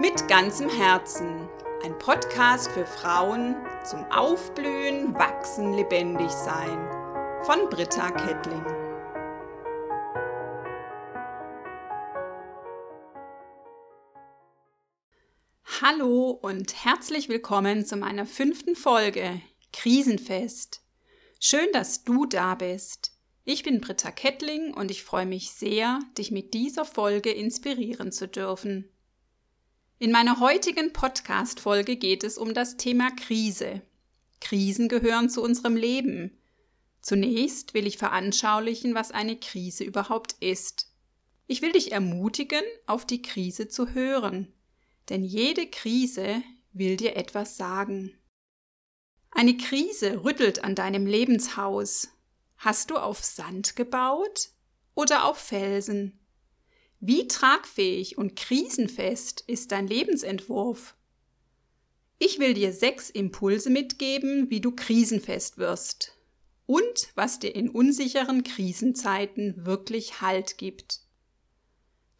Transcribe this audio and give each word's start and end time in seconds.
Mit 0.00 0.26
ganzem 0.26 0.68
Herzen. 0.68 1.48
Ein 1.84 1.96
Podcast 2.00 2.68
für 2.72 2.84
Frauen 2.84 3.54
zum 3.84 4.04
Aufblühen, 4.10 5.14
Wachsen, 5.14 5.72
Lebendig 5.72 6.32
sein. 6.32 6.90
Von 7.44 7.70
Britta 7.70 8.10
Kettling. 8.10 8.64
Hallo 15.80 16.30
und 16.42 16.84
herzlich 16.84 17.28
willkommen 17.28 17.86
zu 17.86 17.96
meiner 17.96 18.26
fünften 18.26 18.74
Folge 18.74 19.40
Krisenfest. 19.72 20.82
Schön, 21.38 21.68
dass 21.72 22.02
du 22.02 22.26
da 22.26 22.56
bist. 22.56 23.12
Ich 23.44 23.62
bin 23.62 23.80
Britta 23.80 24.10
Kettling 24.10 24.74
und 24.74 24.90
ich 24.90 25.04
freue 25.04 25.26
mich 25.26 25.52
sehr, 25.52 26.00
dich 26.18 26.32
mit 26.32 26.52
dieser 26.52 26.84
Folge 26.84 27.30
inspirieren 27.30 28.10
zu 28.10 28.26
dürfen. 28.26 28.90
In 30.04 30.12
meiner 30.12 30.38
heutigen 30.38 30.92
Podcast-Folge 30.92 31.96
geht 31.96 32.24
es 32.24 32.36
um 32.36 32.52
das 32.52 32.76
Thema 32.76 33.10
Krise. 33.12 33.80
Krisen 34.38 34.88
gehören 34.88 35.30
zu 35.30 35.42
unserem 35.42 35.76
Leben. 35.76 36.38
Zunächst 37.00 37.72
will 37.72 37.86
ich 37.86 37.96
veranschaulichen, 37.96 38.94
was 38.94 39.12
eine 39.12 39.36
Krise 39.36 39.82
überhaupt 39.82 40.34
ist. 40.40 40.92
Ich 41.46 41.62
will 41.62 41.72
dich 41.72 41.92
ermutigen, 41.92 42.60
auf 42.84 43.06
die 43.06 43.22
Krise 43.22 43.68
zu 43.68 43.94
hören. 43.94 44.52
Denn 45.08 45.24
jede 45.24 45.66
Krise 45.68 46.42
will 46.74 46.98
dir 46.98 47.16
etwas 47.16 47.56
sagen. 47.56 48.12
Eine 49.30 49.56
Krise 49.56 50.22
rüttelt 50.22 50.64
an 50.64 50.74
deinem 50.74 51.06
Lebenshaus, 51.06 52.08
Hast 52.58 52.90
du 52.90 52.98
auf 52.98 53.24
Sand 53.24 53.74
gebaut 53.74 54.50
oder 54.94 55.24
auf 55.24 55.38
Felsen? 55.38 56.20
Wie 57.06 57.28
tragfähig 57.28 58.16
und 58.16 58.34
krisenfest 58.34 59.44
ist 59.46 59.72
dein 59.72 59.86
Lebensentwurf? 59.86 60.96
Ich 62.18 62.38
will 62.38 62.54
dir 62.54 62.72
sechs 62.72 63.10
Impulse 63.10 63.68
mitgeben, 63.68 64.48
wie 64.48 64.62
du 64.62 64.70
krisenfest 64.70 65.58
wirst 65.58 66.16
und 66.64 67.10
was 67.14 67.40
dir 67.40 67.54
in 67.54 67.68
unsicheren 67.68 68.42
Krisenzeiten 68.42 69.66
wirklich 69.66 70.22
Halt 70.22 70.56
gibt. 70.56 71.00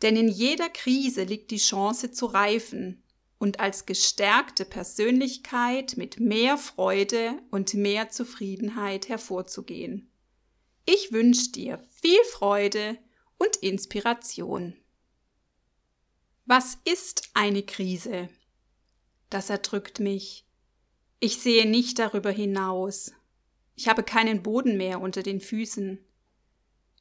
Denn 0.03 0.17
in 0.17 0.29
jeder 0.29 0.69
Krise 0.69 1.23
liegt 1.23 1.51
die 1.51 1.57
Chance 1.57 2.11
zu 2.11 2.27
reifen 2.27 3.03
und 3.39 3.61
als 3.61 3.87
gestärkte 3.87 4.67
Persönlichkeit 4.67 5.97
mit 5.97 6.21
mehr 6.21 6.59
Freude 6.59 7.33
und 7.51 7.73
mehr 7.73 8.11
Zufriedenheit 8.11 9.09
hervorzugehen. 9.09 10.11
Ich 10.85 11.11
wünsche 11.11 11.53
dir 11.53 11.79
viel 12.03 12.23
Freude 12.33 12.99
und 13.39 13.57
Inspiration. 13.57 14.75
Was 16.47 16.79
ist 16.85 17.31
eine 17.35 17.63
Krise? 17.63 18.29
Das 19.31 19.51
erdrückt 19.51 20.01
mich. 20.01 20.47
Ich 21.21 21.41
sehe 21.41 21.69
nicht 21.69 21.99
darüber 21.99 22.31
hinaus. 22.31 23.13
Ich 23.77 23.89
habe 23.89 24.03
keinen 24.03 24.43
Boden 24.43 24.77
mehr 24.77 25.01
unter 25.01 25.23
den 25.23 25.41
Füßen. 25.41 25.99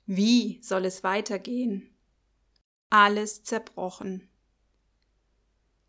Wie 0.05 0.59
soll 0.61 0.85
es 0.85 1.03
weitergehen? 1.03 1.89
Alles 2.89 3.43
zerbrochen. 3.43 4.29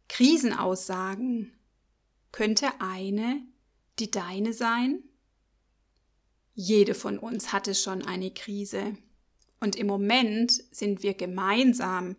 Krisenaussagen. 0.09 1.53
Könnte 2.33 2.69
eine 2.81 3.43
die 3.99 4.11
deine 4.11 4.53
sein? 4.53 5.03
Jede 6.55 6.95
von 6.95 7.19
uns 7.19 7.53
hatte 7.53 7.75
schon 7.75 8.03
eine 8.03 8.33
Krise. 8.33 8.97
Und 9.65 9.77
im 9.77 9.87
Moment 9.87 10.63
sind 10.73 11.03
wir 11.03 11.15
gemeinsam 11.15 12.17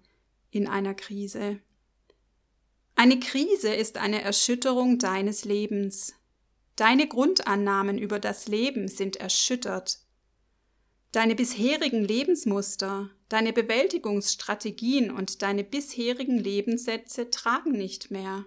in 0.49 0.67
einer 0.67 0.95
Krise. 0.95 1.59
Eine 2.95 3.19
Krise 3.19 3.71
ist 3.71 3.97
eine 3.99 4.23
Erschütterung 4.23 4.97
deines 4.97 5.45
Lebens. 5.45 6.15
Deine 6.75 7.07
Grundannahmen 7.07 7.99
über 7.99 8.17
das 8.17 8.47
Leben 8.47 8.87
sind 8.87 9.17
erschüttert. 9.17 9.99
Deine 11.11 11.35
bisherigen 11.35 12.03
Lebensmuster, 12.03 13.11
deine 13.29 13.53
Bewältigungsstrategien 13.53 15.11
und 15.11 15.43
deine 15.43 15.63
bisherigen 15.63 16.39
Lebenssätze 16.39 17.29
tragen 17.29 17.73
nicht 17.73 18.09
mehr. 18.09 18.43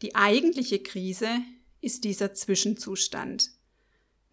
Die 0.00 0.14
eigentliche 0.14 0.78
Krise 0.78 1.40
ist 1.80 2.04
dieser 2.04 2.34
Zwischenzustand. 2.34 3.50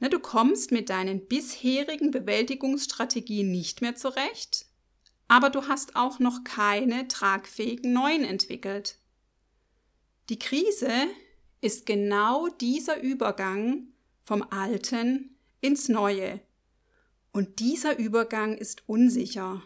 Du 0.09 0.19
kommst 0.19 0.71
mit 0.71 0.89
deinen 0.89 1.27
bisherigen 1.27 2.11
Bewältigungsstrategien 2.11 3.49
nicht 3.51 3.81
mehr 3.81 3.95
zurecht, 3.95 4.65
aber 5.27 5.49
du 5.49 5.67
hast 5.67 5.95
auch 5.95 6.19
noch 6.19 6.43
keine 6.43 7.07
tragfähigen 7.07 7.93
neuen 7.93 8.25
entwickelt. 8.25 8.97
Die 10.29 10.39
Krise 10.39 10.91
ist 11.61 11.85
genau 11.85 12.47
dieser 12.47 13.01
Übergang 13.01 13.87
vom 14.25 14.43
Alten 14.43 15.37
ins 15.61 15.87
Neue. 15.87 16.41
Und 17.31 17.59
dieser 17.59 17.97
Übergang 17.97 18.57
ist 18.57 18.83
unsicher 18.87 19.61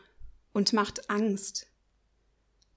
und 0.53 0.73
macht 0.73 1.09
Angst. 1.09 1.67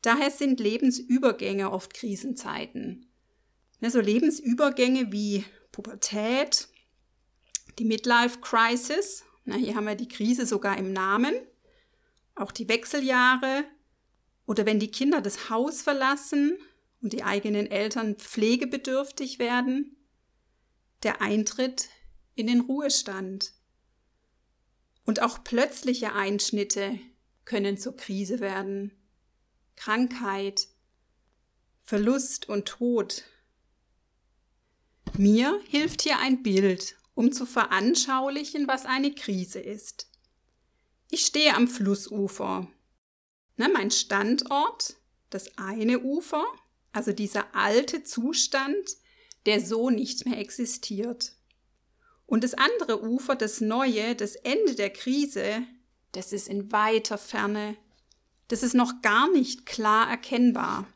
Daher 0.01 0.31
sind 0.31 0.61
Lebensübergänge 0.61 1.71
oft 1.71 1.93
Krisenzeiten. 1.93 3.07
So 3.83 4.01
Lebensübergänge 4.01 5.13
wie 5.13 5.45
Pubertät, 5.73 6.69
die 7.79 7.85
Midlife 7.85 8.41
Crisis. 8.41 9.25
Na, 9.45 9.57
hier 9.57 9.75
haben 9.75 9.87
wir 9.87 9.95
die 9.95 10.09
Krise 10.09 10.47
sogar 10.47 10.77
im 10.77 10.93
Namen. 10.93 11.35
Auch 12.35 12.53
die 12.53 12.69
Wechseljahre 12.69 13.65
oder 14.47 14.67
wenn 14.67 14.81
die 14.81 14.91
Kinder 14.91 15.21
das 15.21 15.51
Haus 15.51 15.83
verlassen 15.83 16.59
und 17.01 17.13
die 17.13 17.23
eigenen 17.23 17.71
Eltern 17.71 18.17
pflegebedürftig 18.17 19.39
werden. 19.39 19.97
Der 21.03 21.21
Eintritt 21.21 21.89
in 22.35 22.47
den 22.47 22.61
Ruhestand. 22.61 23.53
Und 25.05 25.23
auch 25.23 25.43
plötzliche 25.43 26.13
Einschnitte 26.13 26.99
können 27.45 27.79
zur 27.79 27.97
Krise 27.97 28.41
werden. 28.41 28.93
Krankheit, 29.77 30.69
Verlust 31.83 32.49
und 32.49 32.67
Tod. 32.67 33.25
Mir 35.17 35.61
hilft 35.69 36.03
hier 36.03 36.19
ein 36.19 36.43
Bild 36.43 36.98
um 37.19 37.33
zu 37.33 37.47
veranschaulichen, 37.47 38.69
was 38.69 38.87
eine 38.87 39.13
Krise 39.13 39.59
ist. 39.59 40.07
Ich 41.11 41.27
stehe 41.27 41.53
am 41.57 41.67
Flussufer. 41.67 42.69
Ne, 43.57 43.69
mein 43.69 43.91
Standort, 43.91 44.95
das 45.29 45.59
eine 45.59 45.99
Ufer, 45.99 46.45
also 46.93 47.11
dieser 47.11 47.57
alte 47.57 48.05
Zustand, 48.05 48.97
der 49.47 49.61
so 49.61 49.91
nicht 49.91 50.27
mehr 50.27 50.39
existiert. 50.39 51.33
Und 52.25 52.45
das 52.45 52.55
andere 52.55 53.03
Ufer, 53.03 53.35
das 53.35 53.61
neue, 53.61 54.15
das 54.15 54.37
Ende 54.37 54.77
der 54.77 54.91
Krise, 54.91 55.65
das 56.13 56.33
ist 56.33 56.47
in 56.47 56.71
weiter 56.71 57.19
Ferne. 57.19 57.77
Das 58.47 58.63
ist 58.63 58.75
noch 58.75 59.03
gar 59.03 59.29
nicht 59.33 59.67
klar 59.67 60.09
erkennbar. 60.09 60.87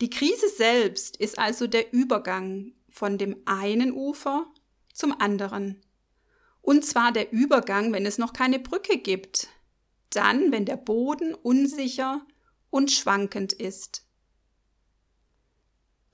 Die 0.00 0.08
Krise 0.08 0.48
selbst 0.48 1.18
ist 1.18 1.38
also 1.38 1.66
der 1.66 1.92
Übergang 1.92 2.72
von 2.88 3.18
dem 3.18 3.36
einen 3.44 3.92
Ufer 3.92 4.50
zum 4.94 5.20
anderen. 5.20 5.82
Und 6.62 6.86
zwar 6.86 7.12
der 7.12 7.30
Übergang, 7.30 7.92
wenn 7.92 8.06
es 8.06 8.16
noch 8.16 8.32
keine 8.32 8.58
Brücke 8.58 8.96
gibt. 8.96 9.48
Dann, 10.08 10.50
wenn 10.50 10.64
der 10.64 10.78
Boden 10.78 11.34
unsicher 11.34 12.24
und 12.70 12.90
schwankend 12.90 13.52
ist. 13.52 14.06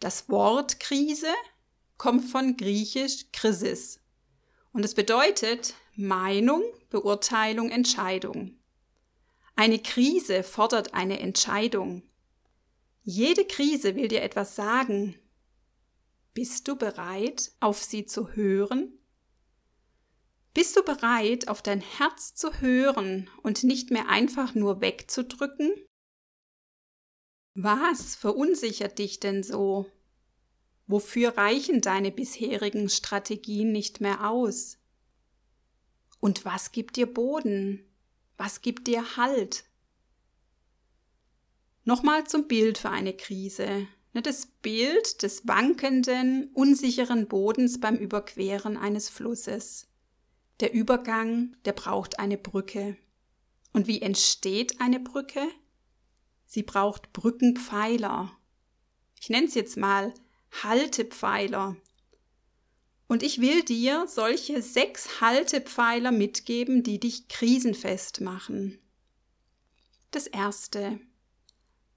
Das 0.00 0.28
Wort 0.28 0.80
Krise 0.80 1.32
kommt 1.98 2.24
von 2.24 2.56
griechisch 2.56 3.26
Krisis 3.32 4.00
und 4.72 4.84
es 4.84 4.94
bedeutet 4.94 5.74
Meinung, 5.94 6.62
Beurteilung, 6.88 7.70
Entscheidung. 7.70 8.56
Eine 9.56 9.78
Krise 9.78 10.42
fordert 10.42 10.94
eine 10.94 11.20
Entscheidung. 11.20 12.02
Jede 13.02 13.44
Krise 13.44 13.96
will 13.96 14.08
dir 14.08 14.22
etwas 14.22 14.56
sagen, 14.56 15.14
bist 16.34 16.68
du 16.68 16.76
bereit, 16.76 17.52
auf 17.60 17.82
sie 17.82 18.06
zu 18.06 18.30
hören? 18.34 18.98
Bist 20.52 20.76
du 20.76 20.82
bereit, 20.82 21.48
auf 21.48 21.62
dein 21.62 21.80
Herz 21.80 22.34
zu 22.34 22.60
hören 22.60 23.30
und 23.42 23.62
nicht 23.62 23.90
mehr 23.90 24.08
einfach 24.08 24.54
nur 24.54 24.80
wegzudrücken? 24.80 25.72
Was 27.54 28.16
verunsichert 28.16 28.98
dich 28.98 29.20
denn 29.20 29.42
so? 29.42 29.90
Wofür 30.86 31.36
reichen 31.36 31.80
deine 31.80 32.10
bisherigen 32.10 32.88
Strategien 32.88 33.70
nicht 33.70 34.00
mehr 34.00 34.28
aus? 34.28 34.78
Und 36.18 36.44
was 36.44 36.72
gibt 36.72 36.96
dir 36.96 37.06
Boden? 37.06 37.84
Was 38.36 38.60
gibt 38.60 38.88
dir 38.88 39.16
Halt? 39.16 39.64
Nochmal 41.84 42.26
zum 42.26 42.46
Bild 42.48 42.78
für 42.78 42.90
eine 42.90 43.16
Krise. 43.16 43.86
Ne, 44.12 44.22
das 44.22 44.46
Bild 44.46 45.22
des 45.22 45.46
wankenden, 45.46 46.50
unsicheren 46.52 47.28
Bodens 47.28 47.78
beim 47.78 47.96
Überqueren 47.96 48.76
eines 48.76 49.08
Flusses. 49.08 49.86
Der 50.58 50.72
Übergang, 50.72 51.56
der 51.64 51.72
braucht 51.72 52.18
eine 52.18 52.36
Brücke. 52.36 52.96
Und 53.72 53.86
wie 53.86 54.02
entsteht 54.02 54.80
eine 54.80 54.98
Brücke? 54.98 55.46
Sie 56.44 56.64
braucht 56.64 57.12
Brückenpfeiler. 57.12 58.36
Ich 59.20 59.30
nenne 59.30 59.46
es 59.46 59.54
jetzt 59.54 59.76
mal 59.76 60.12
Haltepfeiler. 60.62 61.76
Und 63.06 63.22
ich 63.22 63.40
will 63.40 63.62
dir 63.62 64.06
solche 64.08 64.60
sechs 64.60 65.20
Haltepfeiler 65.20 66.10
mitgeben, 66.10 66.82
die 66.82 66.98
dich 66.98 67.28
krisenfest 67.28 68.20
machen. 68.20 68.78
Das 70.10 70.26
erste. 70.26 71.00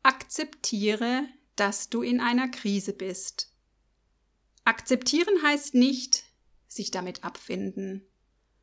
Akzeptiere, 0.03 1.25
dass 1.55 1.89
du 1.89 2.01
in 2.01 2.19
einer 2.19 2.49
Krise 2.49 2.93
bist. 2.93 3.53
Akzeptieren 4.65 5.41
heißt 5.43 5.75
nicht, 5.75 6.23
sich 6.67 6.91
damit 6.91 7.23
abfinden. 7.23 8.05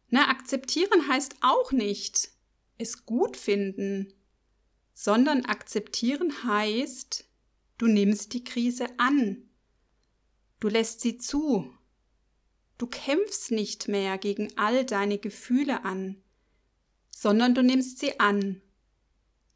Na, 0.09 0.29
akzeptieren 0.29 1.09
heißt 1.09 1.37
auch 1.41 1.73
nicht, 1.73 2.31
es 2.79 3.05
gut 3.07 3.37
finden, 3.37 4.13
sondern 4.95 5.45
akzeptieren 5.45 6.33
heißt, 6.45 7.25
du 7.79 7.87
nimmst 7.87 8.33
die 8.33 8.45
Krise 8.45 8.87
an. 8.99 9.49
Du 10.59 10.69
lässt 10.69 11.01
sie 11.01 11.19
zu. 11.19 11.73
Du 12.77 12.87
kämpfst 12.87 13.51
nicht 13.51 13.89
mehr 13.89 14.19
gegen 14.19 14.57
all 14.57 14.85
deine 14.85 15.19
Gefühle 15.19 15.85
an, 15.85 16.23
sondern 17.11 17.55
du 17.55 17.63
nimmst 17.63 17.99
sie 17.99 18.19
an. 18.19 18.63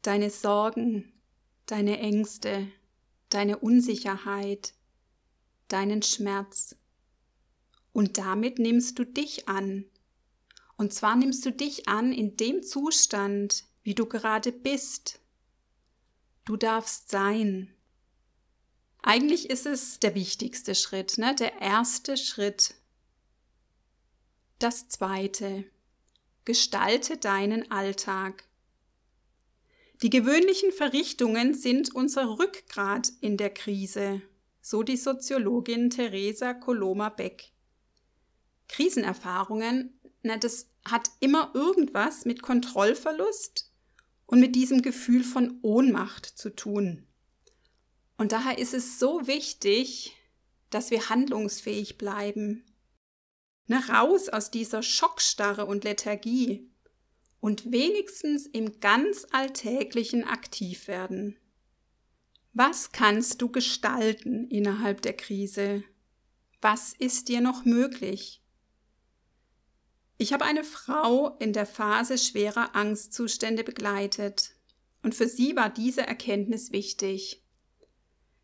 Deine 0.03 0.29
Sorgen, 0.29 1.11
deine 1.65 1.99
Ängste, 1.99 2.67
deine 3.29 3.57
Unsicherheit, 3.57 4.73
deinen 5.67 6.01
Schmerz. 6.01 6.75
Und 7.91 8.17
damit 8.17 8.59
nimmst 8.59 8.99
du 8.99 9.05
dich 9.05 9.47
an. 9.47 9.85
Und 10.77 10.93
zwar 10.93 11.15
nimmst 11.15 11.45
du 11.45 11.51
dich 11.51 11.87
an 11.87 12.11
in 12.11 12.35
dem 12.37 12.63
Zustand, 12.63 13.65
wie 13.83 13.95
du 13.95 14.05
gerade 14.05 14.51
bist. 14.51 15.19
Du 16.43 16.57
darfst 16.57 17.09
sein. 17.09 17.73
Eigentlich 19.01 19.49
ist 19.49 19.65
es 19.65 19.99
der 19.99 20.15
wichtigste 20.15 20.75
Schritt, 20.75 21.17
ne? 21.17 21.35
der 21.35 21.61
erste 21.61 22.17
Schritt 22.17 22.75
das 24.59 24.87
zweite. 24.87 25.65
Gestalte 26.45 27.17
deinen 27.17 27.71
Alltag. 27.71 28.45
Die 30.01 30.09
gewöhnlichen 30.09 30.71
Verrichtungen 30.71 31.53
sind 31.53 31.93
unser 31.95 32.37
Rückgrat 32.37 33.11
in 33.21 33.37
der 33.37 33.49
Krise, 33.49 34.21
so 34.61 34.83
die 34.83 34.97
Soziologin 34.97 35.89
Theresa 35.89 36.53
Coloma-Beck. 36.53 37.51
Krisenerfahrungen, 38.67 39.99
na, 40.23 40.37
das 40.37 40.69
hat 40.83 41.09
immer 41.19 41.51
irgendwas 41.53 42.25
mit 42.25 42.41
Kontrollverlust 42.41 43.71
und 44.25 44.39
mit 44.39 44.55
diesem 44.55 44.81
Gefühl 44.81 45.23
von 45.23 45.59
Ohnmacht 45.61 46.25
zu 46.25 46.49
tun. 46.49 47.05
Und 48.17 48.31
daher 48.31 48.57
ist 48.57 48.73
es 48.73 48.99
so 48.99 49.27
wichtig, 49.27 50.13
dass 50.69 50.91
wir 50.91 51.09
handlungsfähig 51.09 51.97
bleiben, 51.97 52.63
Ne, 53.67 53.81
raus 53.89 54.29
aus 54.29 54.51
dieser 54.51 54.83
Schockstarre 54.83 55.65
und 55.65 55.83
Lethargie 55.83 56.69
und 57.45 57.71
wenigstens 57.71 58.47
im 58.47 58.79
ganz 58.79 59.27
Alltäglichen 59.29 60.23
aktiv 60.23 60.87
werden. 60.87 61.37
Was 62.53 62.91
kannst 62.91 63.39
du 63.39 63.51
gestalten 63.51 64.47
innerhalb 64.47 65.03
der 65.03 65.13
Krise? 65.13 65.83
Was 66.59 66.93
ist 66.93 67.27
dir 67.27 67.41
noch 67.41 67.63
möglich? 67.63 68.41
Ich 70.17 70.33
habe 70.33 70.43
eine 70.43 70.63
Frau 70.63 71.37
in 71.37 71.53
der 71.53 71.67
Phase 71.67 72.17
schwerer 72.17 72.75
Angstzustände 72.75 73.63
begleitet 73.63 74.55
und 75.03 75.13
für 75.13 75.27
sie 75.27 75.55
war 75.55 75.69
diese 75.69 76.01
Erkenntnis 76.01 76.71
wichtig. 76.71 77.43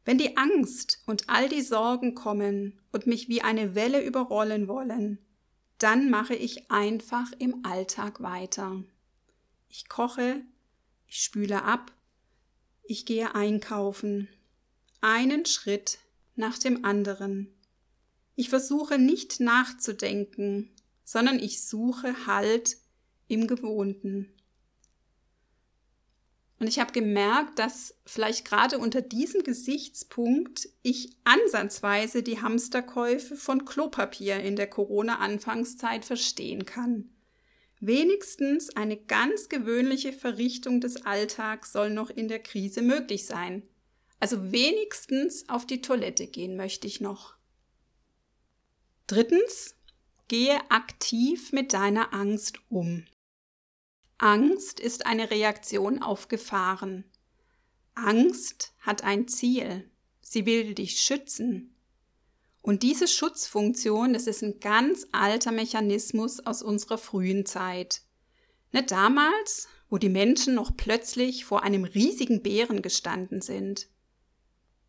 Wenn 0.06 0.19
die 0.19 0.38
Angst 0.38 1.01
und 1.07 1.27
all 1.27 1.50
die 1.50 1.63
Sorgen 1.63 2.13
kommen 2.13 2.80
und 2.92 3.07
mich 3.07 3.30
wie 3.30 3.42
eine 3.42 3.74
Welle 3.74 4.06
überrollen 4.06 4.68
wollen, 4.68 5.18
dann 5.81 6.12
mache 6.12 6.36
ich 6.36 6.69
einfach 6.69 7.31
im 7.39 7.66
Alltag 7.66 8.22
weiter. 8.22 8.83
Ich 9.68 9.89
koche, 9.89 10.42
ich 11.07 11.24
spüle 11.24 11.63
ab, 11.63 11.92
ich 12.83 13.06
gehe 13.06 13.33
einkaufen, 13.33 14.28
einen 15.01 15.45
Schritt 15.45 15.98
nach 16.36 16.60
dem 16.60 16.86
anderen. 16.86 17.51
Ich 18.36 18.50
versuche 18.50 19.00
nicht 19.00 19.39
nachzudenken, 19.39 20.69
sondern 21.04 21.39
ich 21.39 21.63
suche 21.63 22.27
Halt 22.27 22.77
im 23.27 23.48
Gewohnten. 23.48 24.31
Und 26.62 26.68
ich 26.68 26.78
habe 26.78 26.92
gemerkt, 26.92 27.58
dass 27.58 27.96
vielleicht 28.06 28.46
gerade 28.46 28.78
unter 28.78 29.02
diesem 29.02 29.42
Gesichtspunkt 29.42 30.69
ich 30.84 31.10
ansatzweise 31.24 32.22
die 32.22 32.40
Hamsterkäufe 32.40 33.36
von 33.36 33.66
Klopapier 33.66 34.40
in 34.42 34.56
der 34.56 34.68
Corona-Anfangszeit 34.68 36.06
verstehen 36.06 36.68
kann. 36.68 37.10
Wenigstens 37.80 38.75
eine 38.75 38.96
ganz 38.96 39.50
gewöhnliche 39.50 40.13
Verrichtung 40.13 40.81
des 40.81 41.04
Alltags 41.04 41.74
soll 41.74 41.90
noch 41.90 42.12
in 42.12 42.28
der 42.28 42.38
Krise 42.38 42.84
möglich 42.84 43.25
sein. 43.25 43.63
Also 44.19 44.52
wenigstens 44.52 45.50
auf 45.50 45.66
die 45.66 45.81
Toilette 45.81 46.28
gehen 46.28 46.58
möchte 46.58 46.86
ich 46.86 47.02
noch. 47.02 47.34
Drittens, 49.08 49.74
gehe 50.28 50.60
aktiv 50.69 51.54
mit 51.54 51.74
deiner 51.74 52.13
Angst 52.13 52.60
um. 52.69 53.06
Angst 54.21 54.79
ist 54.79 55.07
eine 55.07 55.31
Reaktion 55.31 56.03
auf 56.03 56.27
Gefahren. 56.27 57.06
Angst 57.95 58.71
hat 58.79 59.03
ein 59.03 59.27
Ziel. 59.27 59.89
Sie 60.21 60.45
will 60.45 60.75
dich 60.75 61.01
schützen. 61.01 61.75
Und 62.62 62.83
diese 62.83 63.07
Schutzfunktion, 63.07 64.13
das 64.13 64.27
ist 64.27 64.44
ein 64.44 64.59
ganz 64.59 65.07
alter 65.12 65.51
Mechanismus 65.51 66.39
aus 66.39 66.62
unserer 66.62 67.00
frühen 67.00 67.47
Zeit. 67.47 68.03
Nicht 68.71 68.91
damals, 68.91 69.68
wo 69.89 69.97
die 69.97 70.09
Menschen 70.09 70.53
noch 70.53 70.77
plötzlich 70.77 71.44
vor 71.44 71.63
einem 71.63 71.83
riesigen 71.83 72.44
Bären 72.44 72.83
gestanden 72.83 73.41
sind. 73.41 73.88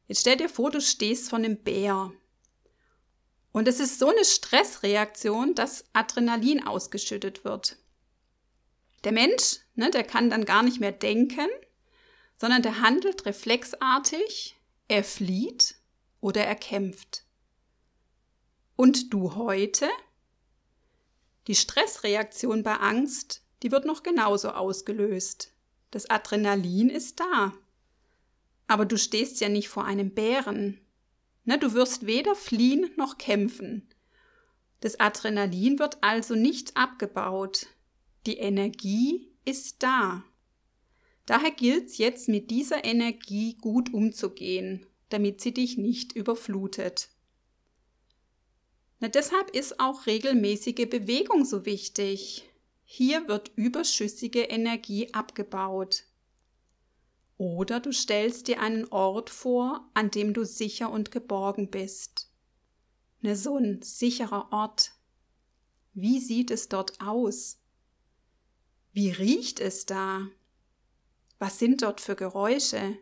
Jetzt 0.08 0.20
stell 0.20 0.36
dir 0.36 0.50
vor, 0.50 0.70
du 0.70 0.82
stehst 0.82 1.30
vor 1.30 1.38
einem 1.38 1.56
Bär. 1.56 2.12
Und 3.50 3.66
es 3.66 3.80
ist 3.80 3.98
so 3.98 4.10
eine 4.10 4.26
Stressreaktion, 4.26 5.54
dass 5.54 5.86
Adrenalin 5.94 6.66
ausgeschüttet 6.66 7.46
wird. 7.46 7.78
Der 9.04 9.12
Mensch, 9.12 9.58
ne, 9.74 9.90
der 9.90 10.04
kann 10.04 10.30
dann 10.30 10.44
gar 10.44 10.62
nicht 10.62 10.80
mehr 10.80 10.92
denken, 10.92 11.48
sondern 12.38 12.62
der 12.62 12.80
handelt 12.80 13.26
reflexartig, 13.26 14.56
er 14.88 15.04
flieht 15.04 15.76
oder 16.20 16.44
er 16.44 16.54
kämpft. 16.54 17.24
Und 18.76 19.12
du 19.12 19.34
heute? 19.34 19.88
Die 21.46 21.54
Stressreaktion 21.54 22.62
bei 22.62 22.74
Angst, 22.74 23.42
die 23.62 23.72
wird 23.72 23.84
noch 23.84 24.02
genauso 24.02 24.50
ausgelöst. 24.50 25.52
Das 25.90 26.08
Adrenalin 26.08 26.88
ist 26.88 27.20
da. 27.20 27.52
Aber 28.66 28.86
du 28.86 28.96
stehst 28.96 29.40
ja 29.40 29.48
nicht 29.48 29.68
vor 29.68 29.84
einem 29.84 30.14
Bären. 30.14 30.80
Ne, 31.44 31.58
du 31.58 31.74
wirst 31.74 32.06
weder 32.06 32.34
fliehen 32.34 32.90
noch 32.96 33.18
kämpfen. 33.18 33.88
Das 34.80 34.98
Adrenalin 34.98 35.78
wird 35.78 35.98
also 36.02 36.34
nicht 36.34 36.76
abgebaut. 36.76 37.66
Die 38.26 38.38
Energie 38.38 39.32
ist 39.44 39.82
da. 39.82 40.22
Daher 41.26 41.50
gilt 41.50 41.86
es 41.86 41.98
jetzt 41.98 42.28
mit 42.28 42.50
dieser 42.50 42.84
Energie 42.84 43.54
gut 43.60 43.92
umzugehen, 43.92 44.86
damit 45.08 45.40
sie 45.40 45.52
dich 45.52 45.76
nicht 45.76 46.12
überflutet. 46.12 47.08
Na, 49.00 49.08
deshalb 49.08 49.50
ist 49.50 49.80
auch 49.80 50.06
regelmäßige 50.06 50.88
Bewegung 50.88 51.44
so 51.44 51.66
wichtig. 51.66 52.48
Hier 52.84 53.26
wird 53.26 53.50
überschüssige 53.56 54.42
Energie 54.42 55.12
abgebaut. 55.12 56.04
Oder 57.38 57.80
du 57.80 57.92
stellst 57.92 58.46
dir 58.46 58.60
einen 58.60 58.86
Ort 58.92 59.30
vor, 59.30 59.90
an 59.94 60.12
dem 60.12 60.34
du 60.34 60.44
sicher 60.44 60.90
und 60.90 61.10
geborgen 61.10 61.70
bist. 61.70 62.30
Ne, 63.20 63.34
so 63.34 63.56
ein 63.56 63.82
sicherer 63.82 64.52
Ort. 64.52 64.92
Wie 65.94 66.20
sieht 66.20 66.52
es 66.52 66.68
dort 66.68 67.00
aus? 67.00 67.61
Wie 68.92 69.10
riecht 69.10 69.58
es 69.58 69.86
da? 69.86 70.28
Was 71.38 71.58
sind 71.58 71.82
dort 71.82 72.00
für 72.00 72.14
Geräusche? 72.14 72.98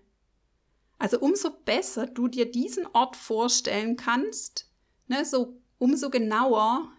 Also 0.98 1.18
umso 1.18 1.50
besser 1.50 2.06
du 2.06 2.28
dir 2.28 2.50
diesen 2.50 2.86
Ort 2.86 3.16
vorstellen 3.16 3.96
kannst, 3.96 4.70
ne, 5.08 5.24
so 5.24 5.60
umso 5.78 6.10
genauer 6.10 6.92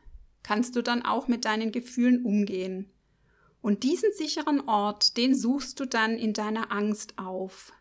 kannst 0.43 0.75
du 0.75 0.81
dann 0.81 1.03
auch 1.03 1.27
mit 1.27 1.45
deinen 1.45 1.71
Gefühlen 1.71 2.25
umgehen. 2.25 2.91
Und 3.61 3.83
diesen 3.83 4.11
sicheren 4.11 4.67
Ort, 4.67 5.15
den 5.17 5.35
suchst 5.35 5.79
du 5.79 5.85
dann 5.85 6.17
in 6.17 6.33
deiner 6.33 6.71
Angst 6.71 7.17
auf. 7.17 7.71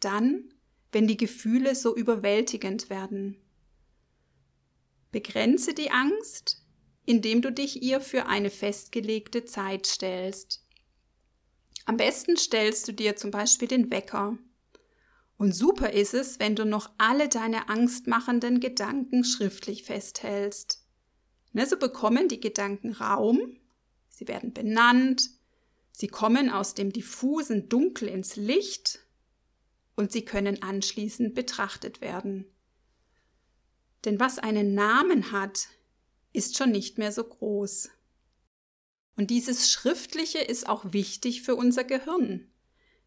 Dann, 0.00 0.52
wenn 0.92 1.06
die 1.06 1.18
Gefühle 1.18 1.74
so 1.74 1.94
überwältigend 1.94 2.90
werden. 2.90 3.36
Begrenze 5.12 5.74
die 5.74 5.90
Angst, 5.90 6.65
indem 7.06 7.40
du 7.40 7.50
dich 7.50 7.82
ihr 7.82 8.00
für 8.00 8.26
eine 8.26 8.50
festgelegte 8.50 9.44
Zeit 9.44 9.86
stellst. 9.86 10.64
Am 11.86 11.96
besten 11.96 12.36
stellst 12.36 12.86
du 12.88 12.92
dir 12.92 13.16
zum 13.16 13.30
Beispiel 13.30 13.68
den 13.68 13.90
Wecker. 13.92 14.36
Und 15.38 15.54
super 15.54 15.92
ist 15.92 16.14
es, 16.14 16.40
wenn 16.40 16.56
du 16.56 16.64
noch 16.64 16.90
alle 16.98 17.28
deine 17.28 17.68
angstmachenden 17.68 18.58
Gedanken 18.58 19.22
schriftlich 19.22 19.84
festhältst. 19.84 20.82
Ne, 21.52 21.64
so 21.66 21.78
bekommen 21.78 22.28
die 22.28 22.40
Gedanken 22.40 22.92
Raum, 22.92 23.56
sie 24.08 24.26
werden 24.28 24.52
benannt, 24.52 25.30
sie 25.92 26.08
kommen 26.08 26.50
aus 26.50 26.74
dem 26.74 26.92
diffusen 26.92 27.68
Dunkel 27.68 28.08
ins 28.08 28.36
Licht 28.36 29.00
und 29.94 30.10
sie 30.10 30.24
können 30.24 30.62
anschließend 30.62 31.34
betrachtet 31.34 32.00
werden. 32.00 32.46
Denn 34.04 34.20
was 34.20 34.38
einen 34.38 34.74
Namen 34.74 35.32
hat, 35.32 35.68
ist 36.36 36.56
schon 36.56 36.70
nicht 36.70 36.98
mehr 36.98 37.12
so 37.12 37.24
groß. 37.24 37.88
Und 39.16 39.30
dieses 39.30 39.70
Schriftliche 39.70 40.38
ist 40.38 40.68
auch 40.68 40.92
wichtig 40.92 41.42
für 41.42 41.56
unser 41.56 41.84
Gehirn. 41.84 42.46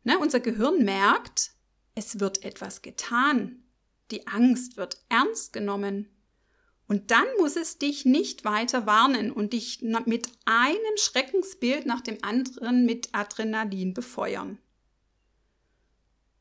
Ne, 0.04 0.18
unser 0.18 0.40
Gehirn 0.40 0.84
merkt, 0.84 1.52
es 1.94 2.20
wird 2.20 2.44
etwas 2.44 2.82
getan. 2.82 3.64
Die 4.10 4.26
Angst 4.28 4.78
wird 4.78 5.06
ernst 5.10 5.54
genommen. 5.54 6.10
Und 6.88 7.12
dann 7.12 7.28
muss 7.38 7.56
es 7.56 7.78
dich 7.78 8.06
nicht 8.06 8.46
weiter 8.46 8.88
warnen 8.88 9.32
und 9.32 9.54
dich 9.54 9.84
mit 9.84 10.32
einem 10.46 10.98
Schreckensbild 10.98 11.86
nach 11.86 12.02
dem 12.02 12.18
anderen 12.24 12.86
mit 12.86 13.10
Adrenalin 13.14 13.94
befeuern. 13.94 14.58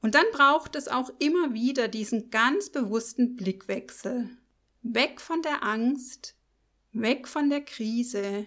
Und 0.01 0.15
dann 0.15 0.25
braucht 0.33 0.75
es 0.75 0.89
auch 0.89 1.11
immer 1.19 1.53
wieder 1.53 1.89
diesen 1.89 2.31
ganz 2.31 2.71
bewussten 2.71 3.37
Blickwechsel. 3.37 4.31
Weg 4.81 5.21
von 5.21 5.43
der 5.43 5.63
Angst, 5.65 6.38
weg 6.93 7.29
von 7.29 7.51
der 7.51 7.65
Krise, 7.65 8.47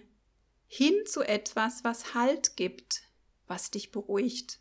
hin 0.66 0.94
zu 1.06 1.22
etwas, 1.22 1.84
was 1.84 2.14
Halt 2.14 2.56
gibt, 2.56 3.02
was 3.46 3.70
dich 3.70 3.90
beruhigt. 3.90 4.58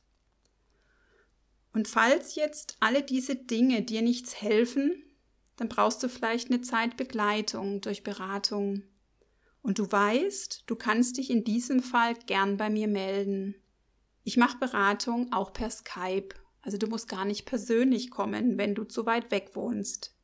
Und 1.73 1.87
falls 1.87 2.35
jetzt 2.35 2.75
alle 2.79 3.01
diese 3.01 3.35
Dinge 3.35 3.81
dir 3.81 4.01
nichts 4.01 4.41
helfen, 4.41 5.03
dann 5.55 5.69
brauchst 5.69 6.03
du 6.03 6.09
vielleicht 6.09 6.49
eine 6.49 6.61
Zeit 6.61 6.97
Begleitung 6.97 7.81
durch 7.81 8.03
Beratung. 8.03 8.83
Und 9.61 9.79
du 9.79 9.89
weißt, 9.89 10.63
du 10.65 10.75
kannst 10.75 11.17
dich 11.17 11.29
in 11.29 11.43
diesem 11.43 11.81
Fall 11.81 12.15
gern 12.25 12.57
bei 12.57 12.69
mir 12.69 12.87
melden. 12.87 13.55
Ich 14.23 14.37
mache 14.37 14.57
Beratung 14.57 15.31
auch 15.31 15.53
per 15.53 15.69
Skype, 15.69 16.29
also 16.61 16.77
du 16.77 16.87
musst 16.87 17.07
gar 17.07 17.25
nicht 17.25 17.45
persönlich 17.45 18.11
kommen, 18.11 18.57
wenn 18.57 18.75
du 18.75 18.83
zu 18.83 19.05
weit 19.05 19.31
weg 19.31 19.51
wohnst. 19.53 20.15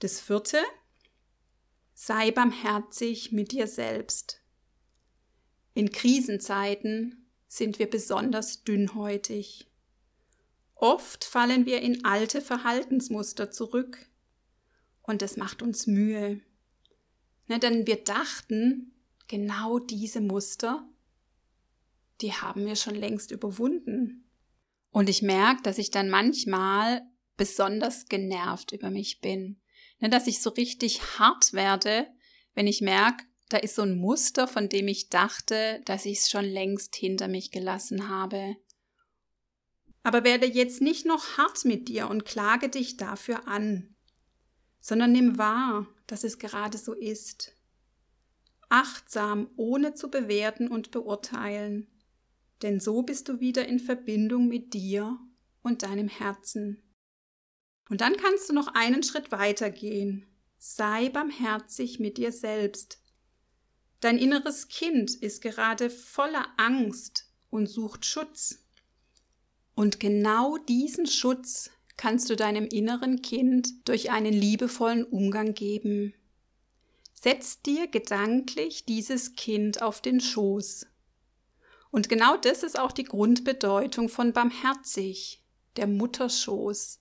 Das 0.00 0.20
vierte, 0.20 0.58
sei 2.02 2.30
barmherzig 2.30 3.30
mit 3.30 3.52
dir 3.52 3.66
selbst. 3.66 4.40
In 5.74 5.90
Krisenzeiten 5.90 7.30
sind 7.46 7.78
wir 7.78 7.90
besonders 7.90 8.64
dünnhäutig. 8.64 9.70
Oft 10.74 11.26
fallen 11.26 11.66
wir 11.66 11.82
in 11.82 12.02
alte 12.06 12.40
Verhaltensmuster 12.40 13.50
zurück 13.50 14.08
und 15.02 15.20
es 15.20 15.36
macht 15.36 15.60
uns 15.60 15.86
Mühe. 15.86 16.40
Ne, 17.48 17.58
denn 17.58 17.86
wir 17.86 18.02
dachten, 18.02 18.94
genau 19.28 19.78
diese 19.78 20.22
Muster, 20.22 20.88
die 22.22 22.32
haben 22.32 22.64
wir 22.64 22.76
schon 22.76 22.94
längst 22.94 23.30
überwunden. 23.30 24.24
Und 24.90 25.10
ich 25.10 25.20
merke, 25.20 25.60
dass 25.64 25.76
ich 25.76 25.90
dann 25.90 26.08
manchmal 26.08 27.02
besonders 27.36 28.06
genervt 28.06 28.72
über 28.72 28.88
mich 28.88 29.20
bin. 29.20 29.60
Ne, 30.00 30.08
dass 30.08 30.26
ich 30.26 30.40
so 30.40 30.50
richtig 30.50 31.18
hart 31.18 31.52
werde, 31.52 32.06
wenn 32.54 32.66
ich 32.66 32.80
merke, 32.80 33.24
da 33.50 33.58
ist 33.58 33.74
so 33.74 33.82
ein 33.82 33.98
Muster, 33.98 34.48
von 34.48 34.68
dem 34.68 34.88
ich 34.88 35.10
dachte, 35.10 35.82
dass 35.84 36.06
ich 36.06 36.18
es 36.18 36.30
schon 36.30 36.44
längst 36.44 36.96
hinter 36.96 37.28
mich 37.28 37.50
gelassen 37.50 38.08
habe. 38.08 38.56
Aber 40.02 40.24
werde 40.24 40.46
jetzt 40.46 40.80
nicht 40.80 41.04
noch 41.04 41.36
hart 41.36 41.64
mit 41.64 41.88
dir 41.88 42.08
und 42.08 42.24
klage 42.24 42.68
dich 42.68 42.96
dafür 42.96 43.46
an, 43.46 43.94
sondern 44.80 45.12
nimm 45.12 45.36
wahr, 45.36 45.86
dass 46.06 46.24
es 46.24 46.38
gerade 46.38 46.78
so 46.78 46.94
ist. 46.94 47.54
Achtsam, 48.68 49.50
ohne 49.56 49.94
zu 49.94 50.10
bewerten 50.10 50.68
und 50.68 50.90
beurteilen, 50.90 51.88
denn 52.62 52.78
so 52.78 53.02
bist 53.02 53.28
du 53.28 53.40
wieder 53.40 53.66
in 53.66 53.78
Verbindung 53.78 54.48
mit 54.48 54.74
dir 54.74 55.18
und 55.62 55.82
deinem 55.82 56.08
Herzen. 56.08 56.82
Und 57.90 58.00
dann 58.00 58.16
kannst 58.16 58.48
du 58.48 58.54
noch 58.54 58.68
einen 58.68 59.02
Schritt 59.02 59.30
weiter 59.30 59.70
gehen. 59.70 60.26
Sei 60.56 61.10
barmherzig 61.10 62.00
mit 62.00 62.16
dir 62.16 62.32
selbst, 62.32 63.00
Dein 64.00 64.16
inneres 64.16 64.68
Kind 64.68 65.14
ist 65.14 65.42
gerade 65.42 65.90
voller 65.90 66.46
Angst 66.56 67.26
und 67.50 67.66
sucht 67.66 68.06
Schutz. 68.06 68.64
Und 69.74 70.00
genau 70.00 70.56
diesen 70.56 71.06
Schutz 71.06 71.70
kannst 71.98 72.30
du 72.30 72.36
deinem 72.36 72.66
inneren 72.66 73.20
Kind 73.20 73.86
durch 73.86 74.10
einen 74.10 74.32
liebevollen 74.32 75.04
Umgang 75.04 75.52
geben. 75.52 76.14
Setz 77.12 77.60
dir 77.60 77.88
gedanklich 77.88 78.86
dieses 78.86 79.34
Kind 79.34 79.82
auf 79.82 80.00
den 80.00 80.20
Schoß. 80.20 80.86
Und 81.90 82.08
genau 82.08 82.38
das 82.38 82.62
ist 82.62 82.78
auch 82.78 82.92
die 82.92 83.04
Grundbedeutung 83.04 84.08
von 84.08 84.32
barmherzig, 84.32 85.42
der 85.76 85.86
Mutterschoß. 85.86 86.99